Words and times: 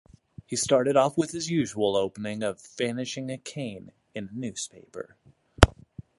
He 0.47 0.55
started 0.55 0.95
off 0.97 1.15
with 1.15 1.29
his 1.29 1.51
usual 1.51 1.95
opening 1.95 2.41
of 2.41 2.59
vanishing 2.59 3.29
a 3.29 3.37
cane 3.37 3.91
in 4.15 4.29
a 4.31 4.35
newspaper. 4.35 5.15